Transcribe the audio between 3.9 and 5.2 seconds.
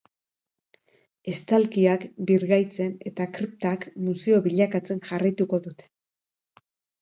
museo bilakatzen